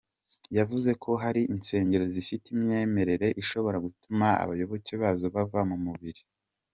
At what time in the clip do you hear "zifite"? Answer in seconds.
2.15-2.45